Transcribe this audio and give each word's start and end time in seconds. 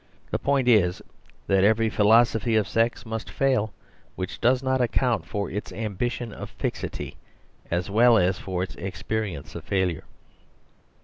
The 0.31 0.39
point 0.39 0.67
is 0.67 0.99
that 1.45 1.63
every 1.63 1.87
philos 1.87 2.33
ophy 2.33 2.57
of 2.59 2.67
sex 2.67 3.05
must 3.05 3.29
fail, 3.29 3.71
which 4.15 4.41
does 4.41 4.63
not 4.63 4.81
account 4.81 5.27
for 5.27 5.47
its 5.47 5.71
ambition 5.71 6.33
of 6.33 6.49
fixity, 6.49 7.17
as 7.69 7.87
well 7.87 8.17
as 8.17 8.39
for 8.39 8.63
its 8.63 8.73
experience 8.77 9.53
of 9.53 9.63
failure. 9.63 10.05